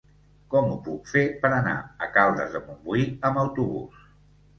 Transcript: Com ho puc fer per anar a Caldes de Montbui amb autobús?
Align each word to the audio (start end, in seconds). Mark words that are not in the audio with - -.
Com 0.51 0.69
ho 0.69 0.77
puc 0.85 1.09
fer 1.11 1.21
per 1.43 1.51
anar 1.57 1.73
a 2.05 2.07
Caldes 2.15 2.55
de 2.55 2.61
Montbui 2.71 3.05
amb 3.31 3.39
autobús? 3.43 4.01